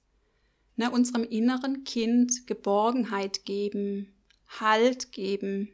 Ne, 0.80 0.90
unserem 0.90 1.26
inneren 1.26 1.84
Kind 1.84 2.48
Geborgenheit 2.48 3.44
geben, 3.44 4.16
Halt 4.48 5.12
geben, 5.12 5.68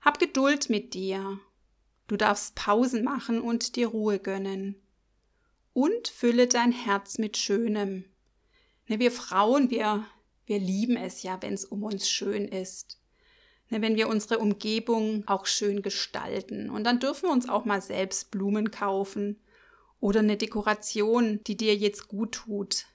hab 0.00 0.18
Geduld 0.18 0.70
mit 0.70 0.94
dir. 0.94 1.38
Du 2.06 2.16
darfst 2.16 2.54
Pausen 2.54 3.04
machen 3.04 3.42
und 3.42 3.76
dir 3.76 3.88
Ruhe 3.88 4.18
gönnen. 4.18 4.76
Und 5.74 6.08
fülle 6.08 6.46
dein 6.46 6.72
Herz 6.72 7.18
mit 7.18 7.36
Schönem. 7.36 8.06
Ne, 8.88 8.98
wir 8.98 9.12
Frauen, 9.12 9.68
wir, 9.68 10.06
wir 10.46 10.58
lieben 10.58 10.96
es 10.96 11.22
ja, 11.22 11.36
wenn 11.42 11.52
es 11.52 11.66
um 11.66 11.82
uns 11.82 12.08
schön 12.08 12.48
ist. 12.48 12.98
Ne, 13.68 13.82
wenn 13.82 13.96
wir 13.96 14.08
unsere 14.08 14.38
Umgebung 14.38 15.22
auch 15.28 15.44
schön 15.44 15.82
gestalten. 15.82 16.70
Und 16.70 16.84
dann 16.84 16.98
dürfen 16.98 17.24
wir 17.28 17.32
uns 17.32 17.50
auch 17.50 17.66
mal 17.66 17.82
selbst 17.82 18.30
Blumen 18.30 18.70
kaufen 18.70 19.38
oder 20.00 20.20
eine 20.20 20.38
Dekoration, 20.38 21.40
die 21.46 21.58
dir 21.58 21.76
jetzt 21.76 22.08
gut 22.08 22.32
tut. 22.32 22.86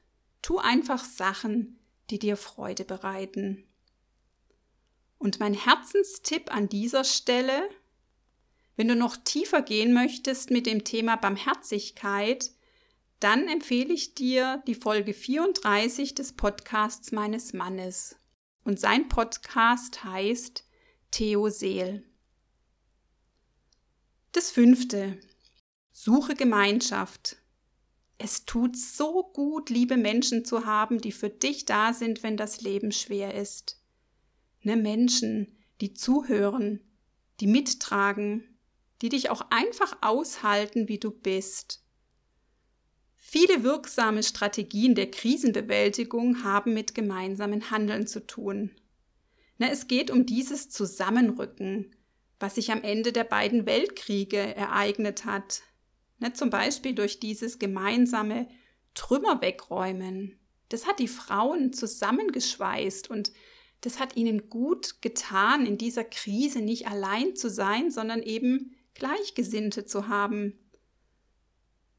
Tu 0.42 0.58
einfach 0.58 1.04
Sachen, 1.04 1.80
die 2.10 2.20
dir 2.20 2.38
Freude 2.38 2.86
bereiten. 2.86 3.66
Und 5.18 5.40
mein 5.40 5.54
Herzenstipp 5.54 6.54
an 6.54 6.70
dieser 6.70 7.04
Stelle, 7.04 7.70
wenn 8.76 8.88
du 8.88 8.96
noch 8.96 9.18
tiefer 9.18 9.62
gehen 9.62 9.94
möchtest 9.94 10.50
mit 10.50 10.66
dem 10.66 10.86
Thema 10.86 11.18
Barmherzigkeit, 11.18 12.52
dann 13.20 13.50
empfehle 13.50 13.94
ich 13.94 14.16
dir 14.16 14.64
die 14.66 14.76
Folge 14.76 15.14
34 15.14 16.16
des 16.16 16.34
Podcasts 16.34 17.12
meines 17.12 17.52
Mannes. 17.52 18.16
Und 18.64 18.80
sein 18.80 19.10
Podcast 19.10 20.04
heißt 20.06 20.64
Theo 21.12 21.50
Seel. 21.50 22.06
Das 24.32 24.52
fünfte. 24.52 25.20
Suche 25.92 26.36
Gemeinschaft. 26.36 27.39
Es 28.20 28.46
tut 28.46 28.78
so 28.78 29.24
gut, 29.34 29.72
liebe 29.72 29.98
Menschen 29.98 30.46
zu 30.46 30.66
haben, 30.66 31.02
die 31.02 31.12
für 31.12 31.30
dich 31.30 31.66
da 31.66 31.94
sind, 31.94 32.22
wenn 32.22 32.38
das 32.38 32.62
Leben 32.62 32.92
schwer 32.92 33.34
ist 33.34 33.80
ne, 34.62 34.76
Menschen, 34.76 35.58
die 35.82 35.94
zuhören, 35.94 36.82
die 37.40 37.48
mittragen, 37.48 38.44
die 39.02 39.10
dich 39.10 39.30
auch 39.30 39.42
einfach 39.50 39.98
aushalten, 40.02 40.88
wie 40.88 41.00
du 41.00 41.12
bist. 41.12 41.84
Viele 43.16 43.64
wirksame 43.64 44.24
Strategien 44.24 44.96
der 44.96 45.12
Krisenbewältigung 45.12 46.44
haben 46.44 46.74
mit 46.74 46.96
gemeinsamen 46.96 47.70
Handeln 47.70 48.08
zu 48.08 48.26
tun. 48.26 48.72
Ne, 49.58 49.72
es 49.72 49.88
geht 49.88 50.12
um 50.12 50.26
dieses 50.26 50.70
Zusammenrücken, 50.70 51.96
was 52.40 52.56
sich 52.56 52.72
am 52.72 52.82
Ende 52.82 53.12
der 53.12 53.26
beiden 53.26 53.66
Weltkriege 53.66 54.56
ereignet 54.56 55.26
hat. 55.26 55.62
Ne, 56.20 56.34
zum 56.34 56.50
Beispiel 56.50 56.94
durch 56.94 57.20
dieses 57.20 57.60
gemeinsame 57.60 58.48
Trümmer 58.94 59.42
wegräumen. 59.42 60.38
Das 60.68 60.86
hat 60.86 61.00
die 61.00 61.08
Frauen 61.08 61.72
zusammengeschweißt 61.72 63.10
und 63.10 63.32
das 63.82 64.00
hat 64.00 64.18
ihnen 64.18 64.50
gut 64.50 65.02
getan, 65.02 65.66
in 65.66 65.78
dieser 65.78 66.04
Krise 66.04 66.60
nicht 66.60 66.88
allein 66.88 67.36
zu 67.36 67.50
sein, 67.50 67.90
sondern 67.92 68.22
eben 68.22 68.76
Gleichgesinnte 68.94 69.86
zu 69.86 70.10
haben. 70.10 70.60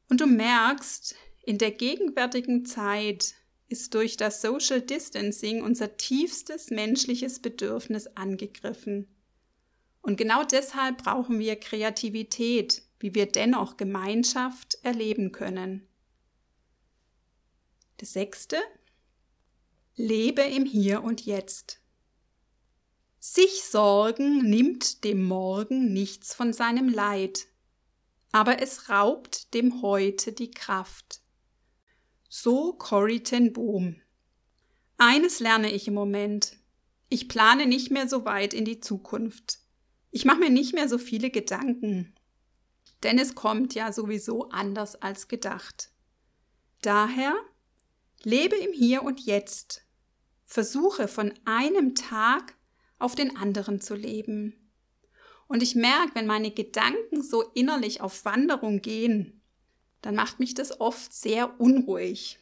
Und 0.09 0.21
du 0.21 0.27
merkst, 0.27 1.15
in 1.43 1.57
der 1.57 1.71
gegenwärtigen 1.71 2.65
Zeit 2.65 3.33
ist 3.67 3.95
durch 3.95 4.17
das 4.17 4.41
Social 4.41 4.81
Distancing 4.81 5.63
unser 5.63 5.97
tiefstes 5.97 6.69
menschliches 6.69 7.39
Bedürfnis 7.39 8.07
angegriffen. 8.15 9.07
Und 10.01 10.17
genau 10.17 10.43
deshalb 10.43 11.03
brauchen 11.03 11.39
wir 11.39 11.55
Kreativität, 11.55 12.83
wie 13.01 13.15
wir 13.15 13.25
dennoch 13.25 13.77
Gemeinschaft 13.77 14.77
erleben 14.83 15.31
können. 15.31 15.87
Das 17.97 18.13
sechste, 18.13 18.57
Lebe 19.95 20.41
im 20.41 20.65
Hier 20.65 21.03
und 21.03 21.25
Jetzt. 21.25 21.79
Sich 23.19 23.63
sorgen 23.63 24.49
nimmt 24.49 25.03
dem 25.03 25.23
Morgen 25.23 25.93
nichts 25.93 26.33
von 26.33 26.53
seinem 26.53 26.89
Leid. 26.89 27.47
aber 28.31 28.61
es 28.61 28.89
raubt 28.89 29.53
dem 29.53 29.81
Heute 29.81 30.31
die 30.31 30.51
Kraft. 30.51 31.21
So 32.29 32.73
Corrie 32.73 33.21
ten 33.21 33.51
Boom. 33.51 33.97
Eines 34.97 35.39
lerne 35.39 35.71
ich 35.71 35.87
im 35.87 35.93
Moment. 35.93 36.57
Ich 37.09 37.27
plane 37.27 37.65
nicht 37.65 37.91
mehr 37.91 38.07
so 38.07 38.23
weit 38.23 38.53
in 38.53 38.63
die 38.63 38.79
Zukunft. 38.79 39.59
Ich 40.11 40.23
mache 40.25 40.39
mir 40.39 40.49
nicht 40.49 40.73
mehr 40.73 40.87
so 40.87 40.97
viele 40.97 41.29
Gedanken. 41.29 42.13
Denn 43.03 43.17
es 43.17 43.35
kommt 43.35 43.73
ja 43.73 43.91
sowieso 43.91 44.49
anders 44.49 44.95
als 44.95 45.27
gedacht. 45.27 45.91
Daher 46.81 47.35
lebe 48.23 48.55
im 48.55 48.73
Hier 48.73 49.03
und 49.03 49.19
Jetzt. 49.21 49.83
Versuche 50.45 51.07
von 51.07 51.33
einem 51.45 51.95
Tag 51.95 52.55
auf 52.99 53.15
den 53.15 53.37
anderen 53.37 53.81
zu 53.81 53.95
leben. 53.95 54.55
Und 55.47 55.63
ich 55.63 55.75
merke, 55.75 56.15
wenn 56.15 56.27
meine 56.27 56.51
Gedanken 56.51 57.23
so 57.23 57.41
innerlich 57.53 58.01
auf 58.01 58.25
Wanderung 58.25 58.81
gehen, 58.81 59.41
dann 60.01 60.15
macht 60.15 60.39
mich 60.39 60.53
das 60.53 60.79
oft 60.79 61.13
sehr 61.13 61.59
unruhig. 61.59 62.39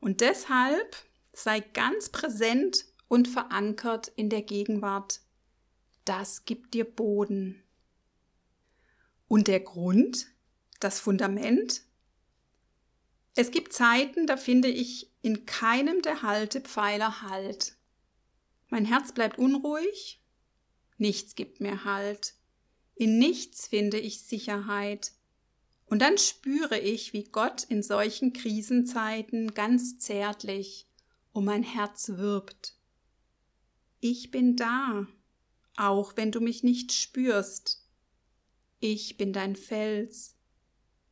Und 0.00 0.20
deshalb 0.20 0.96
sei 1.32 1.60
ganz 1.60 2.08
präsent 2.08 2.86
und 3.08 3.28
verankert 3.28 4.08
in 4.16 4.30
der 4.30 4.42
Gegenwart. 4.42 5.20
Das 6.04 6.44
gibt 6.44 6.74
dir 6.74 6.84
Boden. 6.84 7.62
Und 9.30 9.46
der 9.46 9.60
Grund, 9.60 10.26
das 10.80 10.98
Fundament? 10.98 11.82
Es 13.36 13.52
gibt 13.52 13.72
Zeiten, 13.72 14.26
da 14.26 14.36
finde 14.36 14.66
ich 14.66 15.12
in 15.22 15.46
keinem 15.46 16.02
der 16.02 16.22
Haltepfeiler 16.22 17.22
Halt. 17.22 17.76
Mein 18.70 18.84
Herz 18.84 19.12
bleibt 19.12 19.38
unruhig, 19.38 20.20
Nichts 20.98 21.36
gibt 21.36 21.60
mir 21.60 21.84
Halt. 21.84 22.34
In 22.96 23.18
nichts 23.20 23.68
finde 23.68 24.00
ich 24.00 24.20
Sicherheit. 24.20 25.12
Und 25.86 26.02
dann 26.02 26.18
spüre 26.18 26.80
ich, 26.80 27.12
wie 27.12 27.22
Gott 27.22 27.62
in 27.62 27.84
solchen 27.84 28.32
Krisenzeiten 28.32 29.54
ganz 29.54 29.98
zärtlich 29.98 30.88
um 31.30 31.44
mein 31.44 31.62
Herz 31.62 32.08
wirbt. 32.16 32.74
Ich 34.00 34.32
bin 34.32 34.56
da, 34.56 35.06
auch 35.76 36.16
wenn 36.16 36.32
du 36.32 36.40
mich 36.40 36.64
nicht 36.64 36.90
spürst. 36.90 37.79
Ich 38.80 39.18
bin 39.18 39.34
dein 39.34 39.56
Fels. 39.56 40.38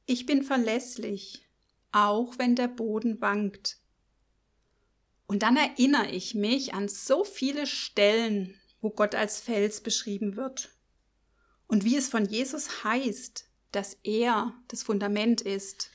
Ich 0.06 0.24
bin 0.24 0.42
verlässlich, 0.42 1.46
auch 1.92 2.38
wenn 2.38 2.56
der 2.56 2.68
Boden 2.68 3.20
wankt. 3.20 3.78
Und 5.26 5.42
dann 5.42 5.58
erinnere 5.58 6.10
ich 6.10 6.34
mich 6.34 6.72
an 6.72 6.88
so 6.88 7.24
viele 7.24 7.66
Stellen, 7.66 8.58
wo 8.80 8.88
Gott 8.88 9.14
als 9.14 9.40
Fels 9.40 9.82
beschrieben 9.82 10.36
wird. 10.36 10.70
Und 11.66 11.84
wie 11.84 11.96
es 11.96 12.08
von 12.08 12.24
Jesus 12.24 12.84
heißt, 12.84 13.44
dass 13.70 13.98
er 14.02 14.54
das 14.68 14.82
Fundament 14.82 15.42
ist. 15.42 15.90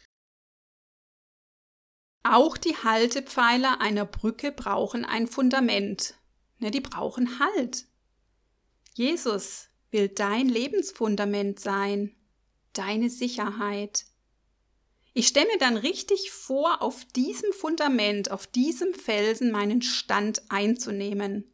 Auch 2.22 2.56
die 2.56 2.78
Haltepfeiler 2.78 3.82
einer 3.82 4.06
Brücke 4.06 4.52
brauchen 4.52 5.06
ein 5.06 5.26
Fundament. 5.26 6.14
Ne, 6.60 6.70
die 6.70 6.82
brauchen 6.82 7.40
Halt. 7.40 7.88
Jesus 8.94 9.70
will 9.94 10.10
dein 10.10 10.50
Lebensfundament 10.50 11.60
sein, 11.60 12.16
deine 12.74 13.10
Sicherheit. 13.10 14.06
Ich 15.14 15.28
stelle 15.28 15.48
mir 15.48 15.60
dann 15.60 15.78
richtig 15.78 16.32
vor, 16.32 16.82
auf 16.82 17.06
diesem 17.06 17.54
Fundament, 17.54 18.32
auf 18.32 18.48
diesem 18.48 18.94
Felsen 18.94 19.52
meinen 19.52 19.82
Stand 19.82 20.42
einzunehmen. 20.50 21.52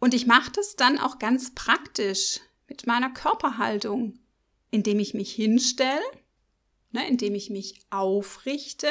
Und 0.00 0.14
ich 0.14 0.26
mache 0.26 0.50
das 0.52 0.76
dann 0.76 0.98
auch 0.98 1.18
ganz 1.18 1.54
praktisch 1.54 2.40
mit 2.66 2.86
meiner 2.86 3.10
Körperhaltung, 3.10 4.18
indem 4.70 4.98
ich 4.98 5.14
mich 5.14 5.32
hinstelle, 5.32 6.00
ne, 6.92 7.06
indem 7.08 7.34
ich 7.34 7.50
mich 7.50 7.80
aufrichte 7.90 8.90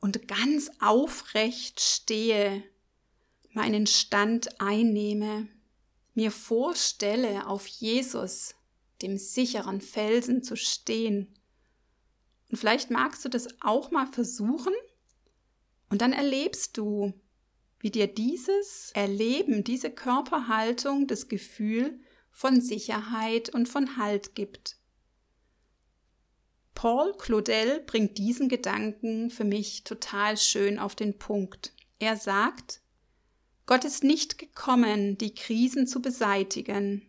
und 0.00 0.26
ganz 0.26 0.70
aufrecht 0.80 1.80
stehe, 1.80 2.64
meinen 3.52 3.86
Stand 3.86 4.60
einnehme, 4.60 5.48
mir 6.14 6.30
vorstelle, 6.30 7.46
auf 7.46 7.66
Jesus, 7.66 8.54
dem 9.00 9.18
sicheren 9.18 9.80
Felsen 9.80 10.42
zu 10.42 10.56
stehen. 10.56 11.34
Und 12.50 12.58
vielleicht 12.58 12.90
magst 12.90 13.24
du 13.24 13.28
das 13.28 13.48
auch 13.60 13.90
mal 13.90 14.06
versuchen 14.06 14.74
und 15.88 16.02
dann 16.02 16.12
erlebst 16.12 16.76
du, 16.76 17.12
wie 17.80 17.90
dir 17.90 18.06
dieses 18.06 18.92
Erleben, 18.94 19.64
diese 19.64 19.90
Körperhaltung 19.90 21.06
das 21.06 21.28
Gefühl 21.28 21.98
von 22.30 22.60
Sicherheit 22.60 23.50
und 23.50 23.68
von 23.68 23.96
Halt 23.96 24.34
gibt. 24.34 24.76
Paul 26.74 27.14
Claudel 27.16 27.80
bringt 27.80 28.18
diesen 28.18 28.48
Gedanken 28.48 29.30
für 29.30 29.44
mich 29.44 29.84
total 29.84 30.36
schön 30.36 30.78
auf 30.78 30.94
den 30.94 31.18
Punkt. 31.18 31.72
Er 31.98 32.16
sagt, 32.16 32.81
Gott 33.66 33.84
ist 33.84 34.02
nicht 34.02 34.38
gekommen, 34.38 35.18
die 35.18 35.34
Krisen 35.34 35.86
zu 35.86 36.02
beseitigen. 36.02 37.02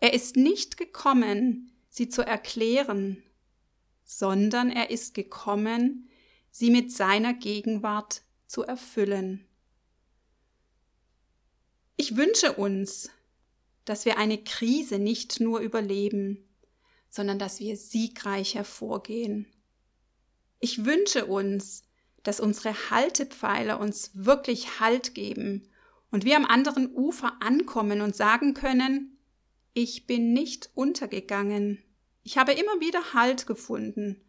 Er 0.00 0.14
ist 0.14 0.36
nicht 0.36 0.76
gekommen, 0.76 1.72
sie 1.88 2.08
zu 2.08 2.22
erklären, 2.22 3.22
sondern 4.04 4.70
er 4.70 4.90
ist 4.90 5.14
gekommen, 5.14 6.08
sie 6.50 6.70
mit 6.70 6.90
seiner 6.90 7.34
Gegenwart 7.34 8.22
zu 8.46 8.62
erfüllen. 8.62 9.46
Ich 11.96 12.16
wünsche 12.16 12.54
uns, 12.54 13.10
dass 13.84 14.04
wir 14.04 14.18
eine 14.18 14.42
Krise 14.42 14.98
nicht 14.98 15.40
nur 15.40 15.60
überleben, 15.60 16.48
sondern 17.10 17.38
dass 17.38 17.60
wir 17.60 17.76
siegreich 17.76 18.54
hervorgehen. 18.54 19.46
Ich 20.60 20.84
wünsche 20.84 21.26
uns, 21.26 21.82
dass 22.22 22.40
unsere 22.40 22.90
Haltepfeiler 22.90 23.78
uns 23.78 24.10
wirklich 24.14 24.80
Halt 24.80 25.14
geben 25.14 25.68
und 26.14 26.24
wir 26.24 26.36
am 26.36 26.44
anderen 26.44 26.94
Ufer 26.94 27.32
ankommen 27.40 28.00
und 28.00 28.14
sagen 28.14 28.54
können, 28.54 29.18
ich 29.72 30.06
bin 30.06 30.32
nicht 30.32 30.70
untergegangen. 30.74 31.82
Ich 32.22 32.38
habe 32.38 32.52
immer 32.52 32.78
wieder 32.78 33.14
Halt 33.14 33.48
gefunden, 33.48 34.20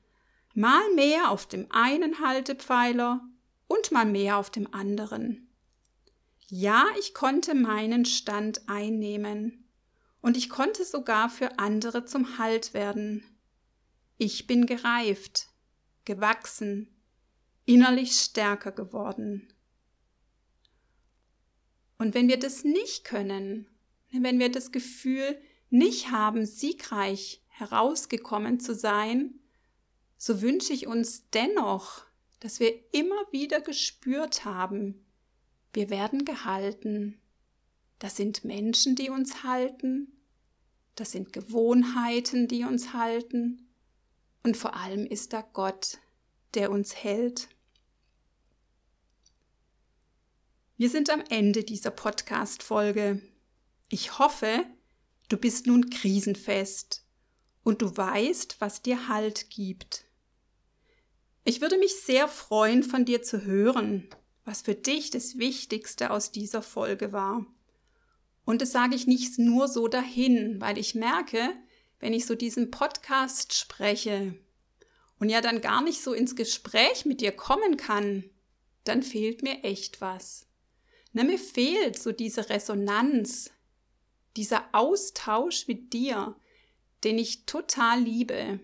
mal 0.56 0.82
mehr 0.96 1.30
auf 1.30 1.46
dem 1.46 1.72
einen 1.72 2.20
Haltepfeiler 2.22 3.22
und 3.68 3.92
mal 3.92 4.08
mehr 4.08 4.38
auf 4.38 4.50
dem 4.50 4.74
anderen. 4.74 5.48
Ja, 6.48 6.88
ich 6.98 7.14
konnte 7.14 7.54
meinen 7.54 8.06
Stand 8.06 8.68
einnehmen 8.68 9.70
und 10.22 10.38
ich 10.38 10.50
konnte 10.50 10.86
sogar 10.86 11.30
für 11.30 11.60
andere 11.60 12.06
zum 12.06 12.40
Halt 12.40 12.74
werden. 12.74 13.24
Ich 14.18 14.48
bin 14.48 14.66
gereift, 14.66 15.50
gewachsen, 16.04 17.00
innerlich 17.66 18.14
stärker 18.14 18.72
geworden. 18.72 19.48
Und 22.06 22.14
wenn 22.14 22.28
wir 22.28 22.38
das 22.38 22.64
nicht 22.64 23.04
können, 23.04 23.66
wenn 24.12 24.38
wir 24.38 24.52
das 24.52 24.72
Gefühl 24.72 25.40
nicht 25.72 26.12
haben, 26.12 26.46
siegreich 26.46 27.42
herausgekommen 27.48 28.60
zu 28.60 28.76
sein, 28.76 29.40
so 30.16 30.44
wünsche 30.44 30.72
ich 30.72 30.86
uns 30.86 31.32
dennoch, 31.32 32.06
dass 32.42 32.60
wir 32.60 32.76
immer 32.94 33.16
wieder 33.32 33.60
gespürt 33.60 34.46
haben, 34.46 35.04
wir 35.74 35.90
werden 35.90 36.26
gehalten. 36.26 37.20
Das 37.98 38.16
sind 38.16 38.46
Menschen, 38.46 38.96
die 38.96 39.10
uns 39.10 39.42
halten. 39.42 40.12
Das 40.94 41.12
sind 41.12 41.34
Gewohnheiten, 41.34 42.48
die 42.48 42.66
uns 42.66 42.94
halten. 42.94 43.68
Und 44.44 44.58
vor 44.58 44.76
allem 44.76 45.08
ist 45.08 45.34
da 45.34 45.42
Gott, 45.42 45.98
der 46.54 46.70
uns 46.70 46.96
hält. 46.96 47.50
Wir 50.78 50.90
sind 50.90 51.10
am 51.10 51.24
Ende 51.30 51.64
dieser 51.64 51.90
Podcast-Folge. 51.90 53.22
Ich 53.88 54.20
hoffe, 54.20 54.66
du 55.30 55.38
bist 55.38 55.68
nun 55.68 55.90
krisenfest 55.90 57.06
und 57.64 57.82
du 57.82 57.96
weißt, 57.96 58.58
was 58.60 58.82
dir 58.82 59.08
Halt 59.08 59.50
gibt. 59.50 60.04
Ich 61.46 61.62
würde 61.62 61.78
mich 61.78 62.02
sehr 62.02 62.28
freuen, 62.28 62.84
von 62.84 63.06
dir 63.06 63.24
zu 63.24 63.46
hören, 63.46 64.10
was 64.44 64.64
für 64.64 64.76
dich 64.76 65.12
das 65.12 65.38
Wichtigste 65.38 66.12
aus 66.12 66.34
dieser 66.34 66.62
Folge 66.62 67.14
war. 67.14 67.46
Und 68.44 68.62
das 68.62 68.74
sage 68.74 68.96
ich 68.96 69.08
nicht 69.08 69.40
nur 69.40 69.70
so 69.70 69.88
dahin, 69.88 70.60
weil 70.60 70.78
ich 70.78 70.94
merke, 70.94 71.52
wenn 72.02 72.12
ich 72.12 72.26
so 72.26 72.36
diesen 72.36 72.70
Podcast 72.70 73.54
spreche 73.54 74.36
und 75.20 75.30
ja 75.30 75.40
dann 75.40 75.62
gar 75.62 75.82
nicht 75.82 76.02
so 76.02 76.12
ins 76.12 76.36
Gespräch 76.36 77.06
mit 77.06 77.22
dir 77.22 77.32
kommen 77.32 77.78
kann, 77.78 78.26
dann 78.84 79.04
fehlt 79.04 79.42
mir 79.42 79.64
echt 79.64 80.02
was. 80.02 80.45
Na, 81.16 81.24
mir 81.24 81.40
fehlt 81.40 81.98
so 81.98 82.12
diese 82.12 82.50
Resonanz, 82.50 83.50
dieser 84.36 84.66
Austausch 84.74 85.66
mit 85.66 85.94
dir, 85.94 86.36
den 87.06 87.18
ich 87.18 87.46
total 87.46 88.02
liebe. 88.02 88.60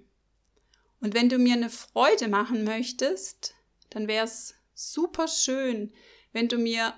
Und 0.99 1.13
wenn 1.13 1.29
du 1.29 1.37
mir 1.37 1.53
eine 1.53 1.69
Freude 1.69 2.27
machen 2.27 2.65
möchtest, 2.65 3.55
dann 3.89 4.09
wäre 4.09 4.25
es 4.25 4.55
super 4.73 5.29
schön, 5.29 5.93
wenn 6.33 6.49
du 6.49 6.57
mir 6.57 6.93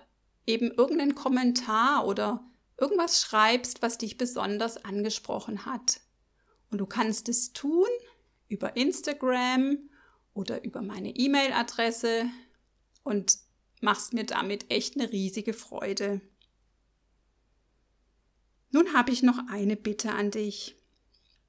eben 0.48 0.72
irgendeinen 0.72 1.14
Kommentar 1.14 2.08
oder 2.08 2.44
irgendwas 2.80 3.22
schreibst, 3.22 3.84
was 3.84 4.00
dich 4.00 4.18
besonders 4.18 4.84
angesprochen 4.84 5.68
hat. 5.68 6.02
Und 6.72 6.80
du 6.80 6.88
kannst 6.88 7.30
es 7.30 7.54
tun 7.54 7.90
über 8.48 8.76
Instagram 8.76 9.88
oder 10.34 10.64
über 10.64 10.82
meine 10.82 11.16
E-Mail-Adresse 11.16 12.26
und 13.04 13.38
machst 13.84 14.14
mir 14.14 14.26
damit 14.26 14.72
echt 14.72 14.96
eine 14.96 15.12
riesige 15.12 15.54
Freude. 15.54 16.22
Nun 18.72 18.94
habe 18.94 19.12
ich 19.12 19.22
noch 19.22 19.38
eine 19.50 19.76
Bitte 19.76 20.14
an 20.14 20.32
dich. 20.32 20.76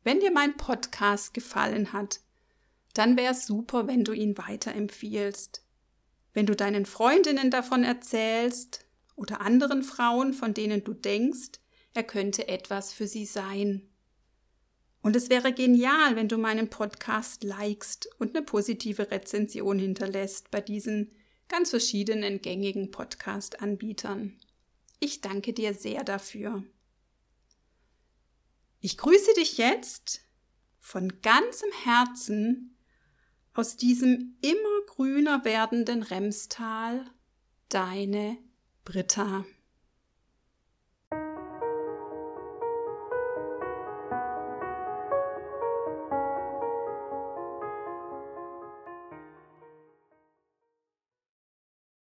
Wenn 0.02 0.20
dir 0.20 0.30
mein 0.30 0.56
Podcast 0.56 1.32
gefallen 1.32 1.94
hat, 1.94 2.20
dann 2.92 3.16
wäre 3.16 3.32
es 3.32 3.46
super, 3.46 3.86
wenn 3.86 4.04
du 4.04 4.12
ihn 4.12 4.36
weiterempfiehlst. 4.36 5.64
Wenn 6.34 6.44
du 6.44 6.54
deinen 6.54 6.84
Freundinnen 6.84 7.50
davon 7.50 7.84
erzählst 7.84 8.84
oder 9.16 9.40
anderen 9.40 9.82
Frauen, 9.82 10.34
von 10.34 10.52
denen 10.52 10.84
du 10.84 10.92
denkst, 10.92 11.60
er 11.94 12.02
könnte 12.02 12.48
etwas 12.48 12.92
für 12.92 13.06
sie 13.06 13.24
sein. 13.24 13.88
Und 15.00 15.16
es 15.16 15.30
wäre 15.30 15.52
genial, 15.52 16.16
wenn 16.16 16.28
du 16.28 16.36
meinen 16.36 16.68
Podcast 16.68 17.44
likest 17.44 18.08
und 18.18 18.34
eine 18.34 18.44
positive 18.44 19.10
Rezension 19.10 19.78
hinterlässt 19.78 20.50
bei 20.50 20.60
diesen 20.60 21.12
ganz 21.48 21.70
verschiedenen 21.70 22.40
gängigen 22.40 22.90
Podcast-Anbietern. 22.90 24.38
Ich 25.00 25.20
danke 25.20 25.52
dir 25.52 25.74
sehr 25.74 26.04
dafür. 26.04 26.64
Ich 28.80 28.98
grüße 28.98 29.34
dich 29.34 29.58
jetzt 29.58 30.20
von 30.78 31.20
ganzem 31.22 31.70
Herzen 31.84 32.76
aus 33.54 33.76
diesem 33.76 34.36
immer 34.42 34.86
grüner 34.86 35.44
werdenden 35.44 36.02
Remstal, 36.02 37.04
deine 37.68 38.36
Britta. 38.84 39.44